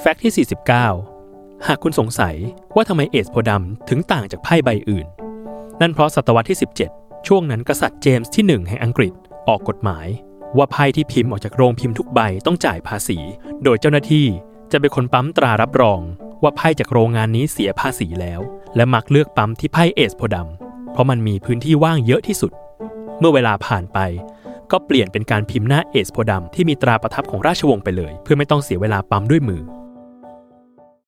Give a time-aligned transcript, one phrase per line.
[0.00, 0.46] fact ที่
[1.06, 2.36] 49 หากคุณสงสัย
[2.74, 5.06] ว่าทำไม ace โพดำถึงต่างจากไพ่ใบอื่น
[5.80, 6.58] นั่นเพราะศตวรรษที่
[6.90, 9.12] 17 ช่วงนั้นกษัตริย์เจมส์ที่ 1 แห่งอังกฤษ
[9.48, 10.06] ออกกฎหมาย
[10.56, 13.18] ว่าไพ่ที่พิมพ์ออกจากโรงพิมพ์ทุกใบต้องจ่ายภาษี
[13.64, 14.26] โดยเจ้าหน้าที่
[14.72, 16.00] จะเป็นคนปั๊มตรารับรอง
[16.42, 18.40] ว่าไพ่จากโรงงานนี้เสียภาษีแล้ว
[18.76, 22.52] และมักเลือกปั๊มที่ไพ่ ace โพดำเพราะมันมีพื้นที่ว่างเยอะที่สุด
[23.18, 23.98] เมื่อเวลาผ่านไป
[24.70, 29.62] ก็เปลี่ยนเป็นการพิมพ์หน้า ace โพดำที่มีตราประทับของราชวงศ์ไปเลย เพื่อไม่ต้องเสียเวลาปั๊มด้วยมือ